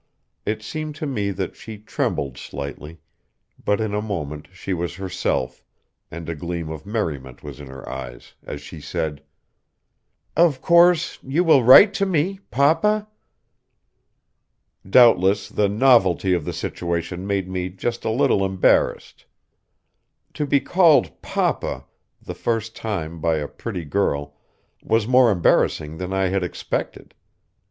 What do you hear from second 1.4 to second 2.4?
she trembled